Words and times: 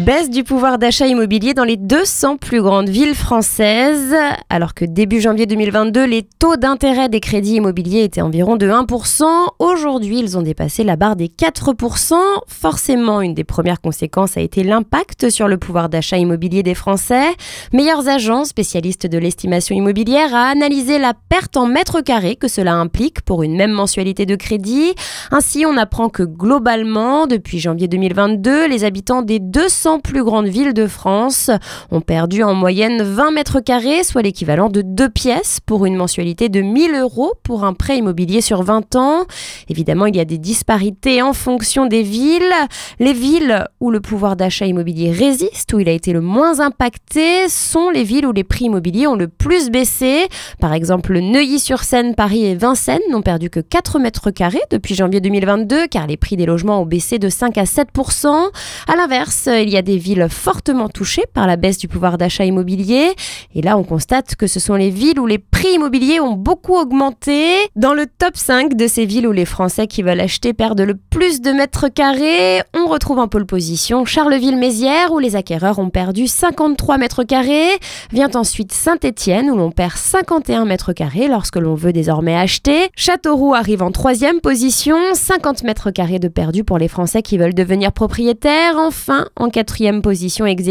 Baisse 0.00 0.30
du 0.30 0.44
pouvoir 0.44 0.78
d'achat 0.78 1.06
immobilier 1.06 1.52
dans 1.52 1.64
les 1.64 1.76
200 1.76 2.38
plus 2.38 2.62
grandes 2.62 2.88
villes 2.88 3.14
françaises. 3.14 4.16
Alors 4.48 4.72
que 4.72 4.86
début 4.86 5.20
janvier 5.20 5.44
2022, 5.44 6.04
les 6.06 6.22
taux 6.22 6.56
d'intérêt 6.56 7.10
des 7.10 7.20
crédits 7.20 7.56
immobiliers 7.56 8.04
étaient 8.04 8.22
environ 8.22 8.56
de 8.56 8.66
1%, 8.66 9.24
aujourd'hui 9.58 10.20
ils 10.20 10.38
ont 10.38 10.42
dépassé 10.42 10.84
la 10.84 10.96
barre 10.96 11.16
des 11.16 11.28
4%. 11.28 12.14
Forcément, 12.46 13.20
une 13.20 13.34
des 13.34 13.44
premières 13.44 13.82
conséquences 13.82 14.38
a 14.38 14.40
été 14.40 14.62
l'impact 14.62 15.28
sur 15.28 15.48
le 15.48 15.58
pouvoir 15.58 15.90
d'achat 15.90 16.16
immobilier 16.16 16.62
des 16.62 16.74
Français. 16.74 17.34
Meilleurs 17.74 18.08
agents 18.08 18.46
spécialistes 18.46 19.06
de 19.06 19.18
l'estimation 19.18 19.76
immobilière 19.76 20.34
a 20.34 20.46
analysé 20.46 20.98
la 20.98 21.12
perte 21.12 21.58
en 21.58 21.66
mètres 21.66 22.00
carrés 22.00 22.36
que 22.36 22.48
cela 22.48 22.74
implique 22.74 23.20
pour 23.20 23.42
une 23.42 23.54
même 23.54 23.72
mensualité 23.72 24.24
de 24.24 24.36
crédit. 24.36 24.94
Ainsi, 25.30 25.66
on 25.66 25.76
apprend 25.76 26.08
que 26.08 26.22
globalement, 26.22 27.26
depuis 27.26 27.58
janvier 27.58 27.86
2022, 27.86 28.66
les 28.66 28.84
habitants 28.84 29.20
des 29.20 29.40
200 29.40 29.89
plus 29.98 30.22
grandes 30.22 30.46
villes 30.46 30.74
de 30.74 30.86
France 30.86 31.50
ont 31.90 32.00
perdu 32.00 32.42
en 32.42 32.54
moyenne 32.54 33.02
20 33.02 33.32
mètres 33.32 33.60
carrés, 33.60 34.04
soit 34.04 34.22
l'équivalent 34.22 34.68
de 34.68 34.82
deux 34.82 35.08
pièces 35.08 35.60
pour 35.64 35.86
une 35.86 35.96
mensualité 35.96 36.48
de 36.48 36.60
1000 36.60 36.94
euros 36.94 37.32
pour 37.42 37.64
un 37.64 37.74
prêt 37.74 37.98
immobilier 37.98 38.40
sur 38.40 38.62
20 38.62 38.96
ans. 38.96 39.24
Évidemment, 39.68 40.06
il 40.06 40.16
y 40.16 40.20
a 40.20 40.24
des 40.24 40.38
disparités 40.38 41.22
en 41.22 41.32
fonction 41.32 41.86
des 41.86 42.02
villes. 42.02 42.54
Les 42.98 43.12
villes 43.12 43.64
où 43.80 43.90
le 43.90 44.00
pouvoir 44.00 44.36
d'achat 44.36 44.66
immobilier 44.66 45.10
résiste, 45.10 45.72
où 45.72 45.80
il 45.80 45.88
a 45.88 45.92
été 45.92 46.12
le 46.12 46.20
moins 46.20 46.60
impacté, 46.60 47.48
sont 47.48 47.90
les 47.90 48.04
villes 48.04 48.26
où 48.26 48.32
les 48.32 48.44
prix 48.44 48.66
immobiliers 48.66 49.06
ont 49.06 49.16
le 49.16 49.28
plus 49.28 49.70
baissé. 49.70 50.28
Par 50.60 50.72
exemple, 50.72 51.18
Neuilly-sur-Seine, 51.18 52.14
Paris 52.14 52.44
et 52.44 52.54
Vincennes 52.54 53.00
n'ont 53.10 53.22
perdu 53.22 53.50
que 53.50 53.60
4 53.60 53.98
mètres 53.98 54.30
carrés 54.30 54.62
depuis 54.70 54.94
janvier 54.94 55.20
2022, 55.20 55.86
car 55.86 56.06
les 56.06 56.16
prix 56.16 56.36
des 56.36 56.46
logements 56.46 56.82
ont 56.82 56.86
baissé 56.86 57.18
de 57.18 57.28
5 57.28 57.58
à 57.58 57.64
7% 57.64 58.50
À 58.86 58.96
l'inverse, 58.96 59.48
il 59.50 59.70
y 59.70 59.76
a 59.76 59.79
des 59.82 59.96
villes 59.96 60.28
fortement 60.28 60.88
touchées 60.88 61.24
par 61.32 61.46
la 61.46 61.56
baisse 61.56 61.78
du 61.78 61.88
pouvoir 61.88 62.18
d'achat 62.18 62.44
immobilier. 62.44 63.12
Et 63.54 63.62
là, 63.62 63.76
on 63.76 63.84
constate 63.84 64.36
que 64.36 64.46
ce 64.46 64.60
sont 64.60 64.74
les 64.74 64.90
villes 64.90 65.18
où 65.18 65.26
les 65.26 65.38
prix 65.38 65.74
immobiliers 65.74 66.20
ont 66.20 66.32
beaucoup 66.32 66.76
augmenté. 66.76 67.54
Dans 67.76 67.94
le 67.94 68.06
top 68.06 68.36
5 68.36 68.74
de 68.74 68.86
ces 68.86 69.06
villes 69.06 69.26
où 69.26 69.32
les 69.32 69.44
Français 69.44 69.86
qui 69.86 70.02
veulent 70.02 70.20
acheter 70.20 70.52
perdent 70.52 70.80
le 70.80 70.94
plus 70.94 71.40
de 71.40 71.52
mètres 71.52 71.88
carrés, 71.88 72.62
retrouve 72.90 73.20
en 73.20 73.28
pole 73.28 73.46
position 73.46 74.04
Charleville-Mézières 74.04 75.12
où 75.12 75.18
les 75.18 75.36
acquéreurs 75.36 75.78
ont 75.78 75.90
perdu 75.90 76.26
53 76.26 76.98
mètres 76.98 77.22
carrés. 77.22 77.78
Vient 78.12 78.30
ensuite 78.34 78.72
Saint-Étienne 78.72 79.48
où 79.50 79.56
l'on 79.56 79.70
perd 79.70 79.96
51 79.96 80.64
mètres 80.64 80.92
carrés 80.92 81.28
lorsque 81.28 81.56
l'on 81.56 81.74
veut 81.74 81.92
désormais 81.92 82.36
acheter. 82.36 82.90
Châteauroux 82.96 83.54
arrive 83.54 83.82
en 83.82 83.92
troisième 83.92 84.40
position, 84.40 84.98
50 85.14 85.62
mètres 85.62 85.90
carrés 85.90 86.18
de 86.18 86.28
perdu 86.28 86.64
pour 86.64 86.78
les 86.78 86.88
Français 86.88 87.22
qui 87.22 87.38
veulent 87.38 87.54
devenir 87.54 87.92
propriétaires. 87.92 88.74
Enfin, 88.76 89.26
en 89.36 89.50
quatrième 89.50 90.02
position 90.02 90.44
ex 90.46 90.64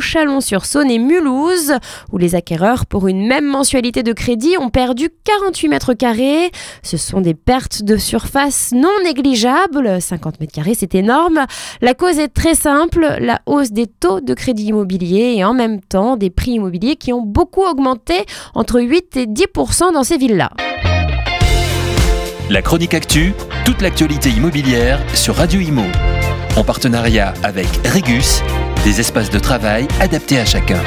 Chalon-sur-Saône 0.00 0.90
et 0.90 0.98
Mulhouse, 0.98 1.74
où 2.12 2.18
les 2.18 2.34
acquéreurs, 2.34 2.86
pour 2.86 3.06
une 3.06 3.26
même 3.26 3.46
mensualité 3.46 4.02
de 4.02 4.12
crédit, 4.12 4.56
ont 4.58 4.70
perdu 4.70 5.10
48 5.24 5.68
mètres 5.68 5.94
carrés. 5.94 6.50
Ce 6.82 6.96
sont 6.96 7.20
des 7.20 7.34
pertes 7.34 7.82
de 7.82 7.96
surface 7.96 8.72
non 8.72 9.02
négligeables. 9.04 10.00
50 10.00 10.40
mètres 10.40 10.52
carrés, 10.52 10.74
c'est 10.74 10.94
énorme. 10.94 11.44
La 11.80 11.94
cause 11.94 12.18
est 12.18 12.28
très 12.28 12.54
simple, 12.54 13.16
la 13.20 13.40
hausse 13.46 13.72
des 13.72 13.86
taux 13.86 14.20
de 14.20 14.34
crédit 14.34 14.66
immobilier 14.66 15.34
et 15.36 15.44
en 15.44 15.54
même 15.54 15.80
temps 15.80 16.16
des 16.16 16.30
prix 16.30 16.52
immobiliers 16.52 16.96
qui 16.96 17.12
ont 17.12 17.22
beaucoup 17.22 17.62
augmenté, 17.62 18.24
entre 18.54 18.80
8 18.80 19.16
et 19.16 19.26
10% 19.26 19.92
dans 19.92 20.04
ces 20.04 20.16
villes-là. 20.16 20.50
La 22.48 22.62
chronique 22.62 22.94
actu, 22.94 23.34
toute 23.64 23.82
l'actualité 23.82 24.30
immobilière 24.30 25.00
sur 25.14 25.34
Radio 25.34 25.60
Imo 25.60 25.82
en 26.56 26.64
partenariat 26.64 27.34
avec 27.42 27.68
Regus, 27.84 28.42
des 28.84 29.00
espaces 29.00 29.30
de 29.30 29.38
travail 29.38 29.86
adaptés 30.00 30.38
à 30.38 30.44
chacun. 30.44 30.80